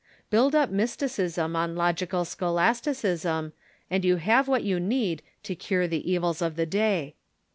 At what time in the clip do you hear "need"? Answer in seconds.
4.79-5.21